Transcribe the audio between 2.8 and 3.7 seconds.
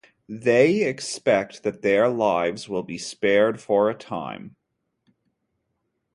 be spared